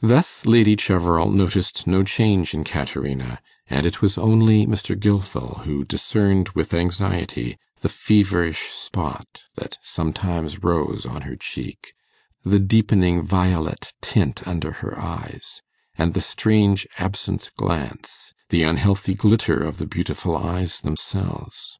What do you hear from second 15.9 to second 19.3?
and the strange absent glance, the unhealthy